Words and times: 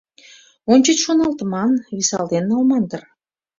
Ончыч 0.71 0.97
шоналтыман, 1.05 1.71
висалтен 1.97 2.43
налман 2.49 2.83
дыр. 2.89 3.03